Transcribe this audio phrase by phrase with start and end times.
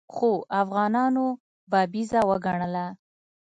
[0.15, 0.29] خو
[0.61, 1.25] افغانانو
[1.71, 2.85] بابیزه وګڼله.